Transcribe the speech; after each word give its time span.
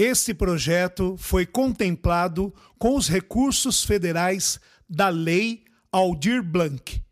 Este 0.00 0.32
projeto 0.32 1.16
foi 1.18 1.44
contemplado 1.44 2.54
com 2.78 2.94
os 2.94 3.08
recursos 3.08 3.82
federais 3.82 4.60
da 4.88 5.08
Lei 5.08 5.64
Aldir 5.90 6.40
Blanc. 6.40 7.02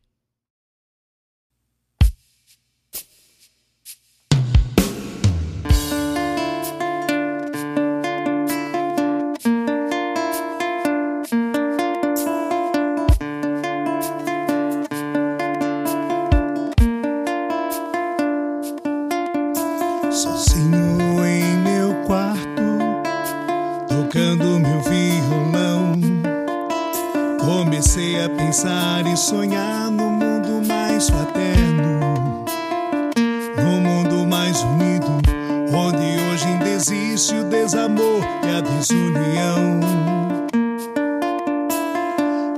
Existe 37.17 37.35
o 37.35 37.45
desamor 37.45 38.21
e 38.45 38.57
a 38.59 38.61
desunião 38.61 39.81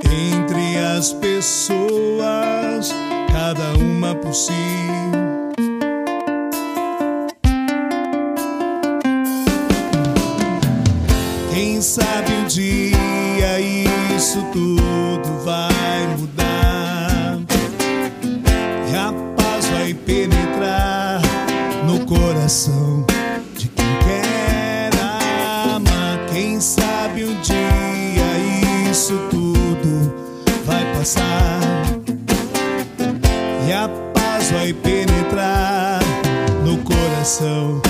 entre 0.03 0.77
as 0.97 1.13
pessoas, 1.13 2.93
cada 3.31 3.77
uma 3.81 4.13
por 4.15 4.33
si. 4.33 4.51
Quem 11.53 11.81
sabe 11.81 12.33
um 12.33 12.47
dia 12.47 13.61
isso 14.17 14.43
tudo 14.51 15.08
vai 34.51 34.73
penetrar 34.73 35.99
no 36.65 36.77
coração 36.79 37.81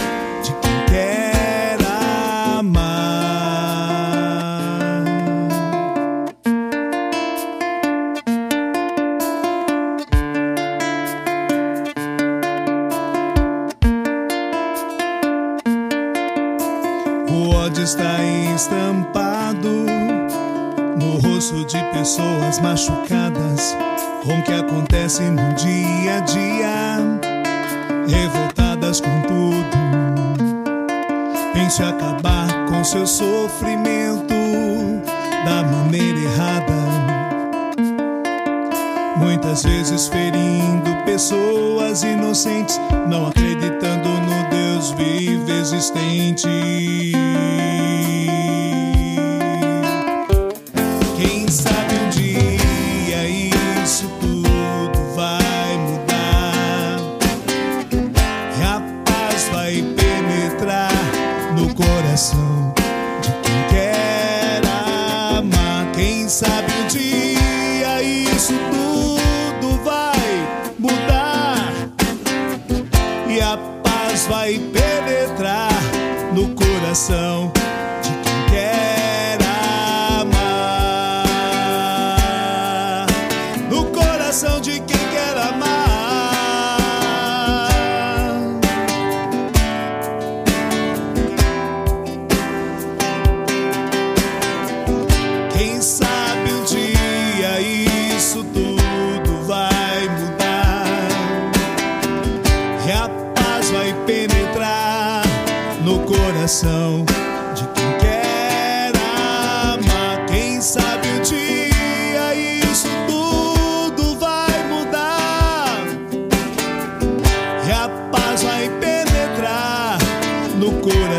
maneira 35.80 36.20
errada. 36.20 36.74
Muitas 39.18 39.64
vezes 39.64 40.08
ferindo 40.08 40.96
pessoas 41.06 42.04
inocentes, 42.04 42.80
não 43.08 43.28
acreditando 43.28 44.10
no 44.10 44.50
Deus 44.50 44.92
vivo 44.92 45.52
existente. 45.52 46.48
Coração 77.10 77.52
de 78.04 78.10
quem 78.22 78.46
quer 78.52 78.89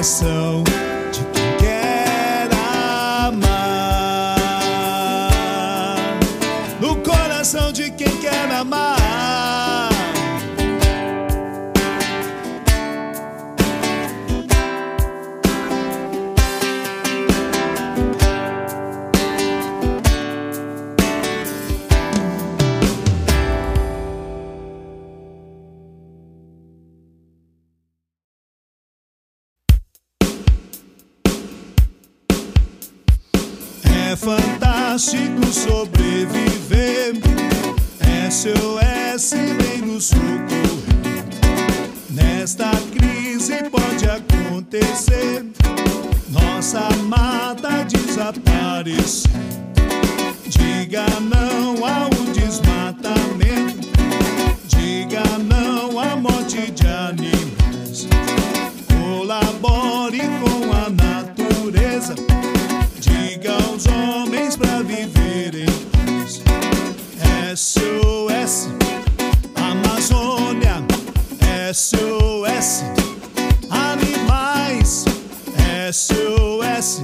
coração 0.01 0.65
de 1.13 1.21
quem 1.35 1.57
quer 1.59 2.49
amar. 3.27 4.39
No 6.81 6.97
coração 6.97 7.71
de 7.71 7.91
quem 7.91 8.17
quer 8.17 8.51
amar. 8.51 9.00
Fantástico 35.01 35.47
sobreviver. 35.47 37.15
SOS 38.31 39.31
vem 39.33 39.81
no 39.81 40.01
socorro. 40.01 40.83
Nesta 42.11 42.71
crise 42.93 43.71
pode 43.71 44.07
acontecer. 44.07 45.47
Nossa 46.29 46.81
amada 46.81 47.85
desaparecer. 47.85 49.31
Diga 50.47 51.07
não 51.21 51.85
ao 51.85 52.11
desmatamento. 52.35 53.89
Diga 54.69 55.23
não 55.39 55.99
à 55.99 56.15
morte 56.15 56.71
de 56.73 56.87
animais. 56.87 58.07
Colabore 58.87 60.21
com 60.41 60.60
SOS, 67.55 68.69
Amazônia, 69.57 70.85
SOS, 71.73 72.85
animais, 73.71 75.05
SOS, 75.93 77.03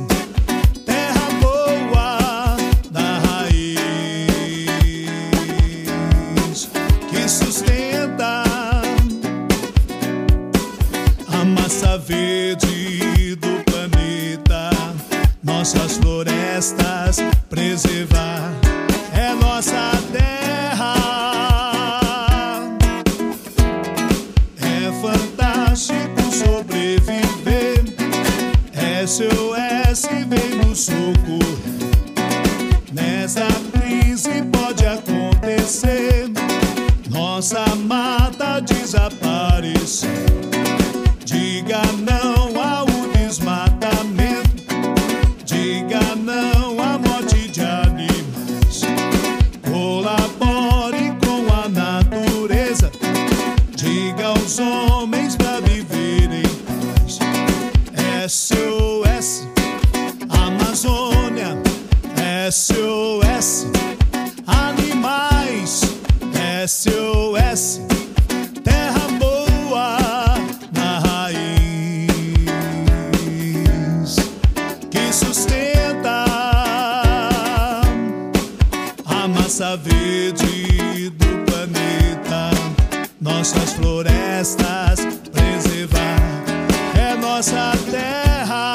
nossa 87.36 87.72
terra. 87.90 88.74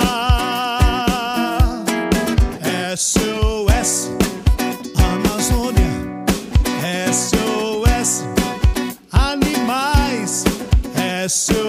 SOS, 2.95 4.11
Amazônia. 4.95 5.89
SOS, 7.11 8.23
animais. 9.11 10.43
SOS, 11.27 11.60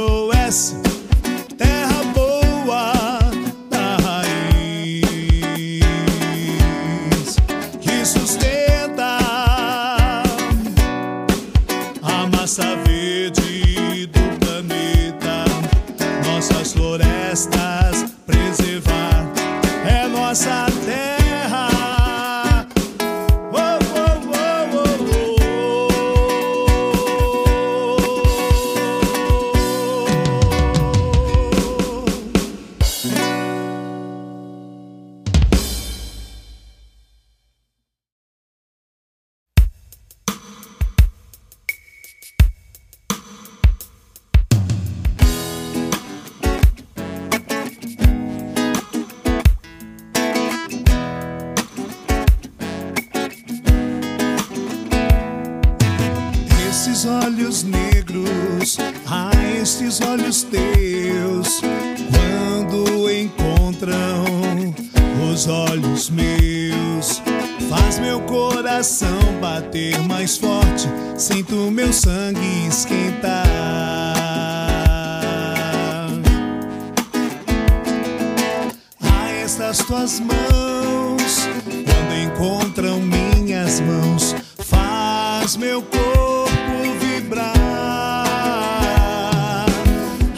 coração 68.83 69.39
bater 69.41 69.97
mais 70.09 70.37
forte, 70.37 70.89
sinto 71.17 71.71
meu 71.71 71.93
sangue 71.93 72.67
esquentar. 72.67 73.47
a 79.01 79.31
estas 79.31 79.79
tuas 79.79 80.19
mãos. 80.19 81.47
Quando 81.65 82.13
encontram 82.25 82.99
minhas 83.01 83.79
mãos, 83.79 84.35
faz 84.59 85.57
meu 85.57 85.81
corpo 85.81 86.99
vibrar. 86.99 87.55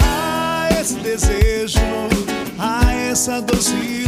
A 0.01 0.69
esse 0.79 0.97
desejo, 0.97 1.81
a 2.59 2.93
essa 2.93 3.41
doce 3.41 4.04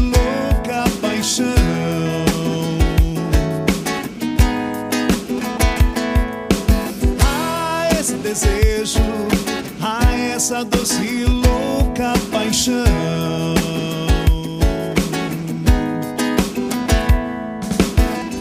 essa 10.57 10.65
doce 10.65 11.03
e 11.03 11.25
louca 11.25 12.15
paixão. 12.33 12.85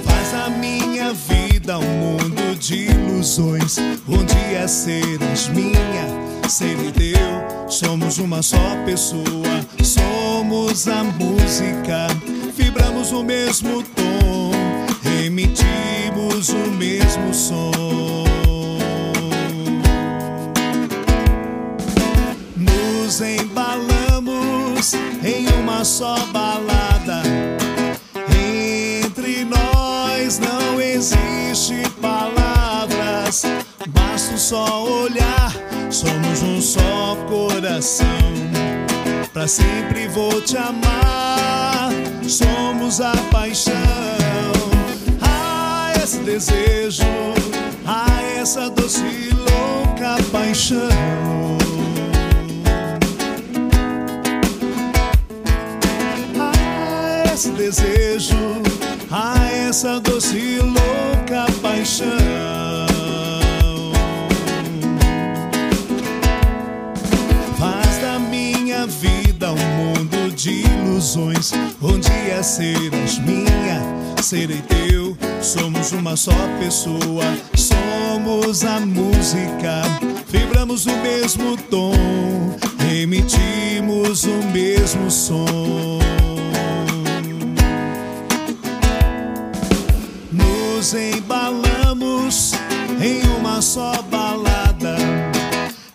Faz 0.04 0.34
a 0.34 0.50
minha 0.50 1.14
vida 1.14 1.78
um 1.78 1.84
mundo 1.84 2.58
de 2.58 2.90
ilusões. 2.90 3.78
Um 4.08 4.24
dia 4.24 4.68
serás 4.68 5.50
minha, 5.50 6.48
serei 6.48 6.92
teu. 6.92 7.70
Somos 7.70 8.18
uma 8.18 8.42
só 8.42 8.78
pessoa, 8.86 9.66
somos 9.84 10.88
a 10.88 11.04
música. 11.04 12.08
Vibramos 12.56 13.12
o 13.12 13.24
mesmo 13.24 13.84
tom, 13.84 14.52
emitimos 15.22 16.50
o 16.50 16.72
mesmo 16.72 17.34
som. 17.34 17.75
Só 25.86 26.18
balada. 26.34 27.22
Entre 29.06 29.46
nós 29.46 30.40
não 30.40 30.82
existe 30.82 31.88
palavras, 32.02 33.44
basta 33.90 34.36
só 34.36 34.84
olhar. 34.84 35.54
Somos 35.92 36.42
um 36.42 36.60
só 36.60 37.16
coração. 37.30 38.08
Pra 39.32 39.48
sempre 39.48 40.08
vou 40.08 40.42
te 40.42 40.58
amar. 40.58 41.92
Somos 42.28 43.00
a 43.00 43.14
paixão. 43.32 43.74
Ah, 45.22 45.94
esse 46.04 46.18
desejo. 46.20 47.04
Ah, 47.86 48.24
essa 48.40 48.72
doce 48.72 49.30
louca 49.38 50.18
paixão. 50.32 50.90
Desejo, 57.56 58.62
a 59.10 59.48
essa 59.52 60.00
doce 60.00 60.38
e 60.38 60.60
louca 60.60 61.46
paixão. 61.62 62.08
Faz 67.58 67.98
da 68.02 68.20
minha 68.20 68.86
vida 68.86 69.52
um 69.52 69.56
mundo 69.56 70.36
de 70.36 70.66
ilusões. 70.66 71.54
Um 71.82 72.00
dia 72.00 72.44
serás 72.44 73.18
minha, 73.20 73.82
serei 74.22 74.62
teu. 74.62 75.18
Somos 75.42 75.92
uma 75.92 76.16
só 76.16 76.34
pessoa, 76.60 77.24
somos 77.56 78.64
a 78.66 78.80
música. 78.80 79.82
Vibramos 80.28 80.86
o 80.86 80.96
mesmo 80.98 81.56
tom, 81.70 81.94
emitimos 82.92 84.26
o 84.26 84.44
mesmo 84.52 85.10
som. 85.10 85.95
Nos 90.86 90.94
embalamos 90.94 92.52
em 93.02 93.28
uma 93.40 93.60
só 93.60 94.04
balada. 94.04 94.96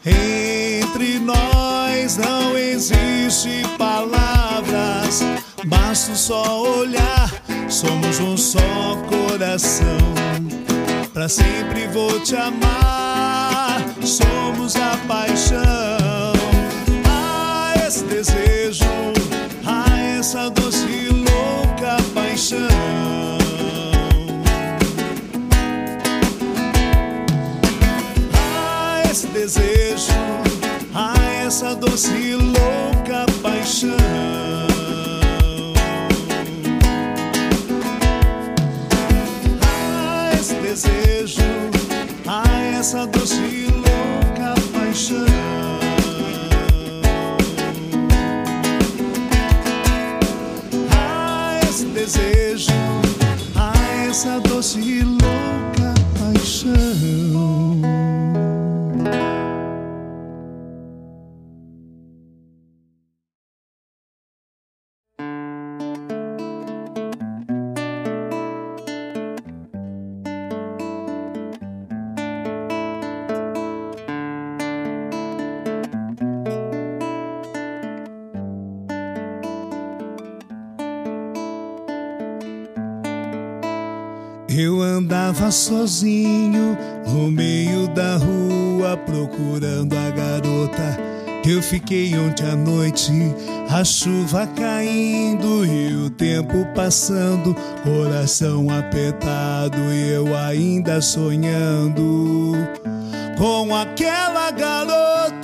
Entre 0.04 1.20
nós 1.20 2.16
não 2.16 2.59
existe 2.59 3.62
palavras, 3.78 5.23
basta 5.64 6.16
só 6.16 6.61
olhar, 6.61 7.32
somos 7.68 8.18
um 8.18 8.37
só 8.37 8.59
coração. 9.09 10.00
Pra 11.14 11.28
sempre 11.28 11.87
vou 11.92 12.18
te 12.18 12.35
amar, 12.35 13.85
somos 14.02 14.75
a 14.75 14.97
paixão. 15.06 16.32
Ah, 17.06 17.75
esse 17.87 18.02
desejo, 18.06 18.82
ah, 19.64 20.00
essa 20.18 20.50
doce 20.50 20.85
e 20.85 21.11
louca 21.11 21.97
paixão. 22.12 23.10
Essa 31.61 31.75
doce 31.75 32.11
e 32.14 32.35
louca 32.37 33.26
paixão. 33.43 34.20
Andava 85.11 85.50
sozinho 85.50 86.79
no 87.09 87.33
meio 87.33 87.88
da 87.88 88.17
rua 88.17 88.97
procurando 88.97 89.97
a 89.99 90.09
garota. 90.11 90.97
Eu 91.45 91.61
fiquei 91.61 92.17
ontem 92.17 92.47
à 92.47 92.55
noite, 92.55 93.11
a 93.69 93.83
chuva 93.83 94.47
caindo 94.47 95.67
e 95.67 96.07
o 96.07 96.11
tempo 96.11 96.64
passando, 96.76 97.57
coração 97.83 98.71
apertado 98.71 99.79
e 99.93 100.11
eu 100.12 100.37
ainda 100.37 101.00
sonhando 101.00 102.52
com 103.37 103.75
aquela 103.75 104.52
garota. 104.52 105.39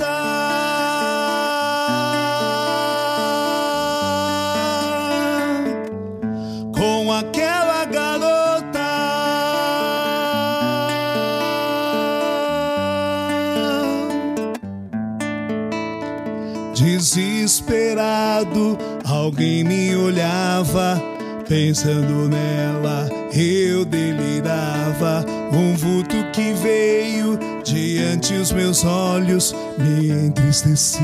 Alguém 19.27 19.65
me 19.65 19.95
olhava, 19.97 21.03
pensando 21.49 22.29
nela, 22.29 23.09
eu 23.35 23.85
delirava. 23.85 25.25
Um 25.53 25.75
vulto 25.75 26.15
que 26.33 26.53
veio 26.53 27.39
diante 27.65 28.35
os 28.35 28.53
meus 28.53 28.85
olhos, 28.85 29.55
me 29.79 30.11
entristeci, 30.11 31.01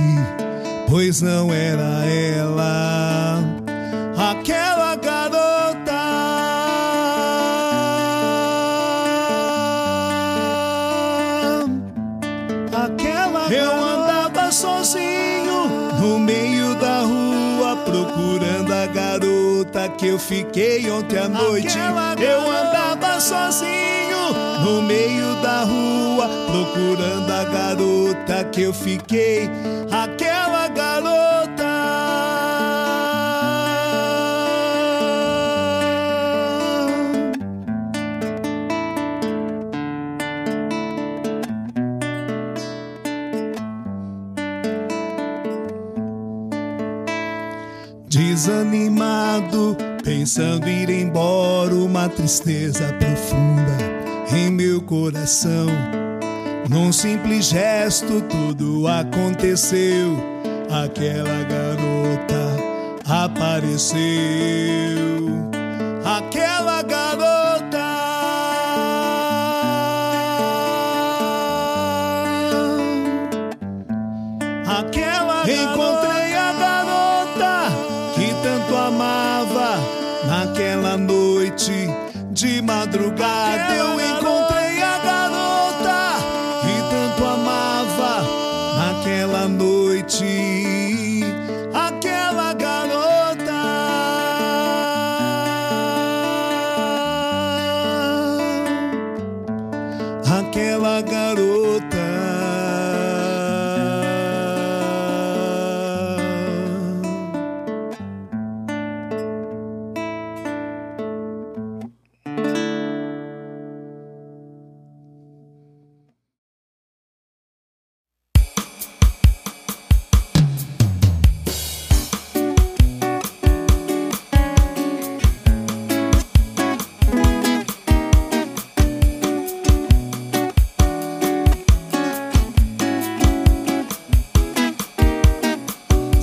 pois 0.88 1.20
não 1.20 1.52
era 1.52 2.04
ela, 2.06 3.42
que 19.98 20.08
eu 20.08 20.18
fiquei 20.18 20.90
ontem 20.90 21.18
à 21.18 21.28
noite. 21.28 21.76
Eu 22.20 22.50
andava 22.50 23.18
sozinho 23.20 24.32
no 24.64 24.82
meio 24.82 25.34
da 25.42 25.64
rua 25.64 26.28
procurando 26.46 27.30
a 27.30 27.44
garota 27.44 28.44
que 28.52 28.62
eu 28.62 28.74
fiquei. 28.74 29.50
Pensando 50.32 50.66
ir 50.66 50.88
embora, 50.88 51.74
uma 51.74 52.08
tristeza 52.08 52.90
profunda 52.94 53.76
em 54.34 54.50
meu 54.50 54.80
coração. 54.80 55.66
Num 56.70 56.90
simples 56.90 57.50
gesto, 57.50 58.22
tudo 58.22 58.88
aconteceu. 58.88 60.16
Aquela 60.70 61.42
garota 61.42 62.56
apareceu. 63.06 64.00
Aquela 66.02 66.80
garota. 66.80 67.41
De 83.14 83.22
madrugada. 83.22 83.74
Eu 83.74 84.00
encontrei 84.00 84.21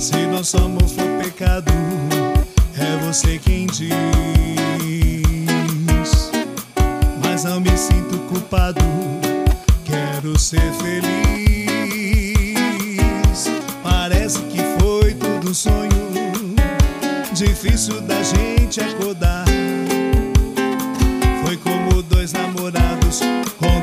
Se 0.00 0.16
nosso 0.28 0.56
amor 0.56 0.88
for 0.88 1.04
pecado, 1.22 1.70
é 2.74 2.96
você 3.04 3.38
quem 3.38 3.66
diz. 3.66 3.90
Mas 7.22 7.44
não 7.44 7.60
me 7.60 7.76
sinto 7.76 8.16
culpado, 8.20 8.80
quero 9.84 10.38
ser 10.38 10.72
feliz. 10.80 11.04
Parece 13.82 14.38
que 14.44 14.62
foi 14.80 15.12
tudo 15.12 15.54
sonho, 15.54 15.90
difícil 17.34 18.00
da 18.00 18.22
gente 18.22 18.80
acordar. 18.80 19.44
Foi 21.44 21.58
como 21.58 22.02
dois 22.04 22.32
namorados 22.32 23.20
com 23.58 23.79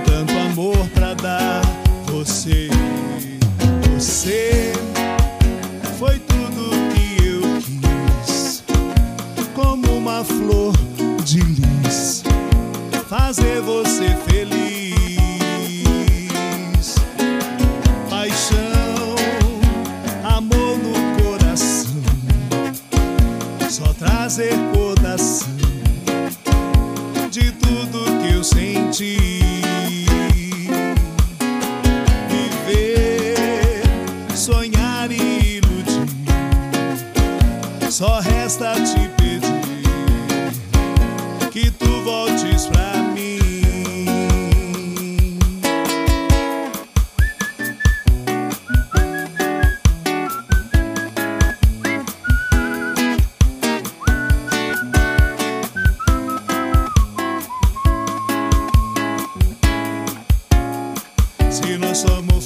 Somos 61.98 62.37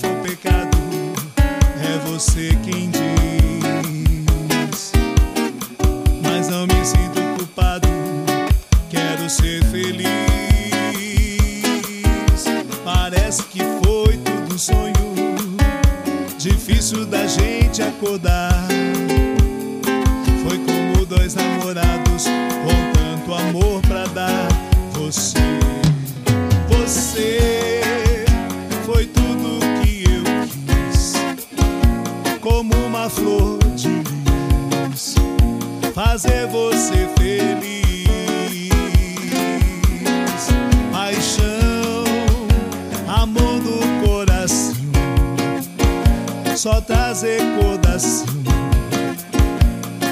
fazer 36.21 36.33
é 36.33 36.47
você 36.47 37.09
feliz. 37.17 37.81
Paixão, 40.91 42.03
amor 43.07 43.59
do 43.59 44.05
coração, 44.05 44.75
só 46.55 46.79
traz 46.81 47.23
recordação 47.23 48.27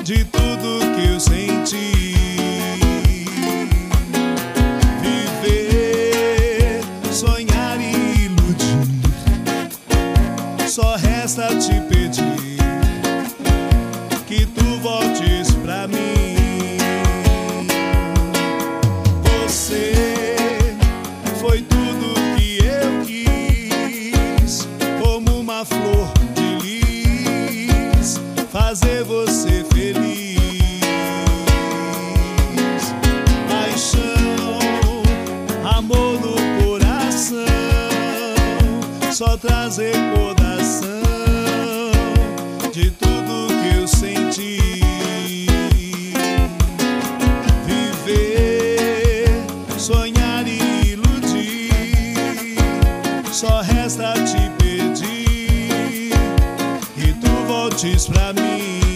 de 0.03 0.25
tudo 0.25 0.79
que 0.95 1.13
eu 1.13 1.19
senti. 1.19 2.08
fazer 28.69 29.03
você 29.03 29.65
feliz. 29.73 30.37
Paixão, 33.49 35.01
amor 35.75 36.19
no 36.21 36.35
coração, 36.63 37.45
só 39.11 39.35
trazer 39.37 39.95
coração. 40.13 41.01
de 42.71 42.91
tudo. 42.91 43.08
noites 57.83 58.07
pra 58.07 58.33
mim. 58.33 58.88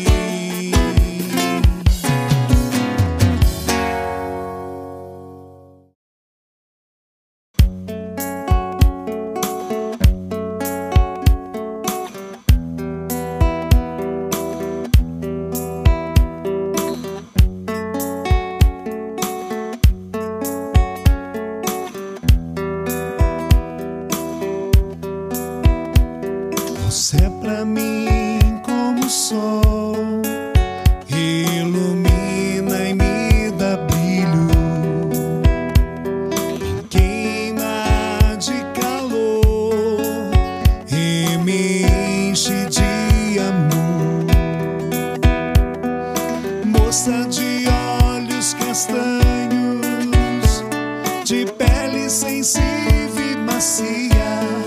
de 51.24 51.46
pele 51.46 52.10
sensível 52.10 53.32
e 53.32 53.36
macia. 53.38 54.63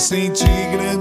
Sentir 0.00 0.48
grande 0.72 0.99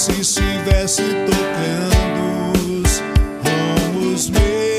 se 0.00 0.12
estivesse 0.12 1.02
tocando 1.26 2.82
os, 2.82 3.02
com 3.42 4.14
os 4.14 4.30
meus. 4.30 4.69